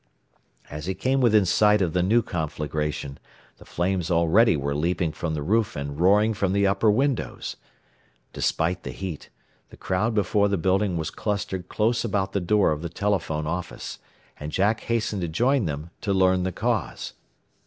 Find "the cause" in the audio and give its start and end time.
16.41-17.13